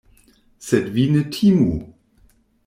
Sed 0.69 0.89
vi 0.95 1.05
ne 1.17 1.21
timu! 1.37 1.69